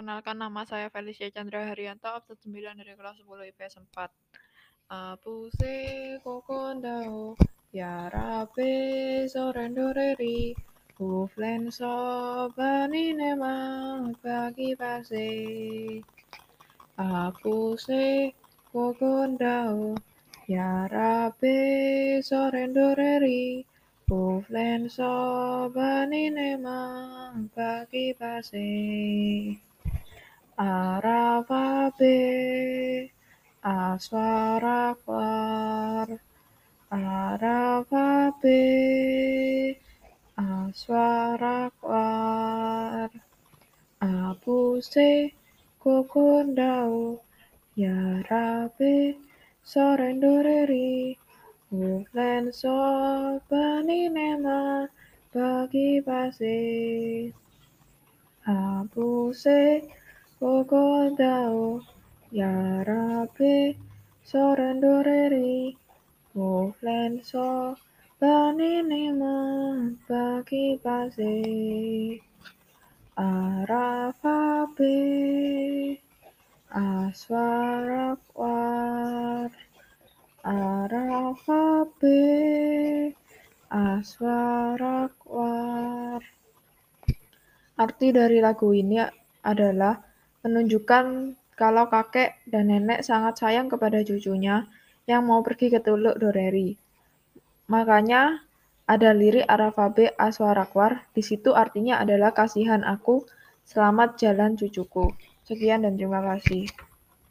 [0.00, 4.08] Perkenalkan nama saya Felicia Chandra Haryanto, absen 9 dari kelas 10 IPS 4.
[4.88, 5.76] Apuse
[6.24, 7.36] kokondao,
[7.68, 8.72] ya rabe
[9.28, 10.56] sorendoreri,
[10.96, 15.28] uflen sobani nema bagi pase.
[16.96, 18.32] Apuse
[18.72, 20.00] kokondao,
[20.48, 21.60] ya rabe
[22.24, 23.68] sorendoreri,
[24.08, 26.88] uflen sobani nema
[27.52, 28.72] bagi pase.
[30.60, 32.20] Arafabe
[33.64, 35.00] aswarakwar
[36.92, 38.60] Arafabe
[40.36, 41.88] aswarakwar
[44.04, 45.08] Apuse
[45.82, 47.24] kokondao
[47.82, 49.16] Yarabe
[49.64, 51.16] sorendoreri
[51.72, 54.88] Uflen sobani nema
[55.32, 56.04] bagi
[60.40, 61.84] pase Apuse kokondao
[62.32, 63.76] Yarabe
[64.24, 65.76] sorendoreri
[66.34, 72.20] Uflen sobani nema bagi pase
[73.16, 74.96] Arafabe
[76.72, 79.50] aswarakwar
[80.44, 82.20] Arafabe
[83.70, 86.22] aswarakwar.
[87.76, 89.00] Arti dari lagu ini
[89.44, 90.09] adalah
[90.40, 94.64] menunjukkan kalau kakek dan nenek sangat sayang kepada cucunya
[95.04, 96.76] yang mau pergi ke Teluk Doreri.
[97.68, 98.40] Makanya
[98.90, 103.22] ada lirik Arafabe Aswarakwar, di situ artinya adalah kasihan aku,
[103.68, 105.14] selamat jalan cucuku.
[105.46, 106.66] Sekian dan terima kasih.